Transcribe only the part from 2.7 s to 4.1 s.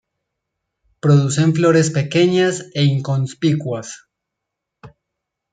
e inconspicuas.